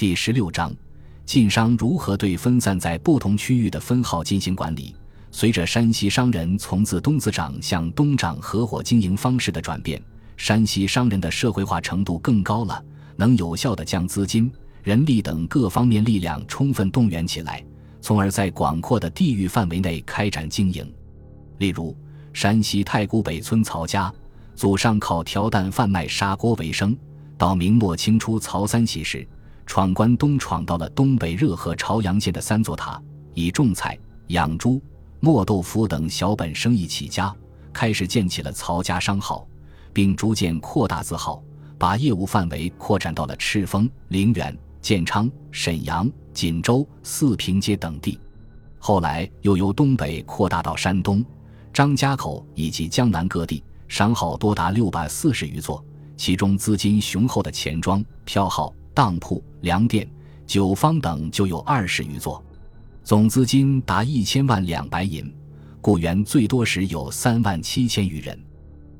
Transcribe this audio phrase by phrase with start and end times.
[0.00, 0.74] 第十六章，
[1.26, 4.96] 晋商如何对分散在不同区域的分号进行管理。
[5.30, 10.02] 随着山西商人从自东子长向东长合伙经营方式的转变，
[10.38, 12.82] 山西商人的社会化程度更高了，
[13.14, 14.50] 能有效地将资金、
[14.82, 17.62] 人力等各方面力量充分动员起来，
[18.00, 20.90] 从而在广阔的地域范围内开展经营。
[21.58, 21.94] 例如，
[22.32, 24.10] 山西太谷北村曹家，
[24.54, 26.96] 祖上靠条担贩卖砂锅为生。
[27.36, 29.28] 到明末清初，曹三喜时，
[29.70, 33.00] 闯关东，闯到了东北热河朝阳县的三座塔，
[33.34, 34.82] 以种菜、养猪、
[35.20, 37.32] 磨豆腐等小本生意起家，
[37.72, 39.46] 开始建起了曹家商号，
[39.92, 41.40] 并逐渐扩大字号，
[41.78, 48.18] 把业务范围扩展到了赤峰、陵园、建昌、沈阳、锦州、四平街等地。
[48.80, 51.24] 后来又由东北扩大到山东、
[51.72, 55.80] 张家口以及江南各地，商号多达六百四十余座。
[56.16, 60.08] 其中资金雄厚的钱庄、票号、当铺、粮店、
[60.46, 62.44] 酒坊等就有二十余座，
[63.04, 65.32] 总资金达一千万两白银，
[65.80, 68.38] 雇员最多时有三万七千余人。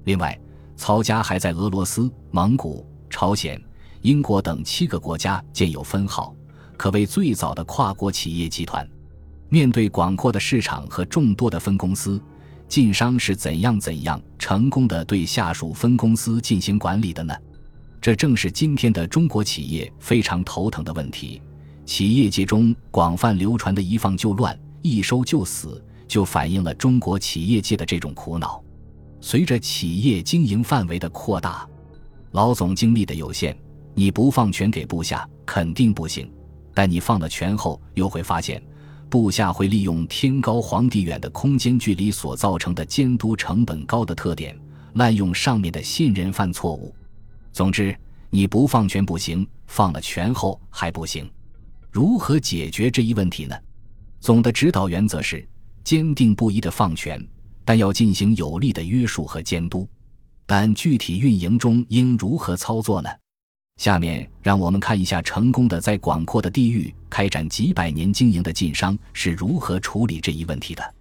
[0.05, 0.39] 另外，
[0.77, 3.61] 曹家还在俄罗斯、蒙古、朝鲜、
[4.03, 6.35] 英国等七个国家建有分号，
[6.77, 8.89] 可谓最早的跨国企业集团。
[9.49, 12.21] 面对广阔的市场和众多的分公司。
[12.69, 17.35] 晋商是怎样怎样成功的对下属分公司进行管理的呢？
[18.01, 21.41] 这正是今天的中国企业非常头疼的问题。
[21.85, 28.63] 企业界中广泛流传的一放就乱、一收就死，就反映了中国企业界的这种苦恼。
[29.21, 31.69] 随着企业经营范围的扩大，
[32.31, 33.55] 老总精力的有限，
[33.95, 36.31] 你不放权给部下肯定不行。
[36.73, 38.63] 但你放了权后，又会发现。
[39.11, 44.57] 部下会利用天高皇帝远的空间距离所造成的监督成本高的特点，
[44.95, 46.95] 滥用上面的信任，犯错误。
[47.53, 47.97] 总之，
[48.31, 51.31] 你不放权不行，放了权后还不行。
[51.91, 53.57] 如何解决这一问题呢？
[54.21, 55.47] 总的指导原则是
[55.83, 57.27] 坚定不移的放权，
[57.65, 59.89] 但要进行有力的约束和监督。
[60.47, 63.09] 但具体运营中应如何操作呢？
[63.77, 70.95] 下面让我们看一下成功的在广阔的地域开展几百年经营的晋商是如何处理这一问题的。